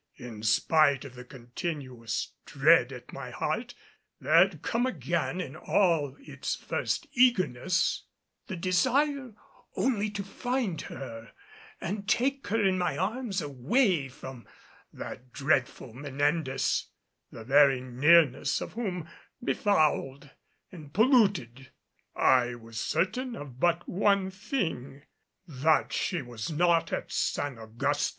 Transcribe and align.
In 0.17 0.41
spite 0.41 1.05
of 1.05 1.13
the 1.13 1.23
continuous 1.23 2.31
dread 2.47 2.91
at 2.91 3.13
my 3.13 3.29
heart, 3.29 3.75
there 4.19 4.35
had 4.37 4.63
come 4.63 4.87
again 4.87 5.39
in 5.39 5.55
all 5.55 6.17
its 6.21 6.55
first 6.55 7.05
eagerness 7.11 8.05
the 8.47 8.55
desire 8.55 9.35
only 9.75 10.09
to 10.09 10.23
find 10.23 10.81
her 10.81 11.33
and 11.79 12.09
take 12.09 12.47
her 12.47 12.65
in 12.65 12.79
my 12.79 12.97
arms 12.97 13.43
away 13.43 14.09
from 14.09 14.47
that 14.91 15.31
dreadful 15.31 15.93
Menendez, 15.93 16.87
the 17.31 17.43
very 17.43 17.79
nearness 17.79 18.59
of 18.59 18.73
whom 18.73 19.07
befouled 19.43 20.31
and 20.71 20.91
polluted. 20.95 21.69
I 22.15 22.55
was 22.55 22.79
certain 22.79 23.35
of 23.35 23.59
but 23.59 23.87
one 23.87 24.31
thing 24.31 25.03
that 25.47 25.93
she 25.93 26.23
was 26.23 26.49
not 26.49 26.91
at 26.91 27.11
San 27.11 27.59
Augustin. 27.59 28.09